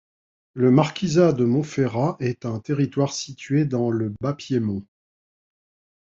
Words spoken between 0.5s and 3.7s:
Le marquisat de Montferrat est un territoire situé